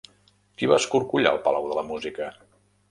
Qui 0.61 0.69
va 0.71 0.79
escorcollar 0.83 1.37
el 1.37 1.41
Palau 1.47 1.71
de 1.73 1.81
la 1.83 1.87
Música? 1.93 2.35